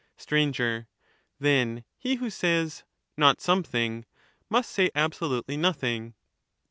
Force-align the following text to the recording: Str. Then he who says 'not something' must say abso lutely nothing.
Str. 0.17 0.35
Then 1.39 1.83
he 1.95 2.15
who 2.15 2.31
says 2.31 2.83
'not 3.17 3.39
something' 3.39 4.05
must 4.49 4.71
say 4.71 4.89
abso 4.95 5.29
lutely 5.29 5.57
nothing. 5.57 6.15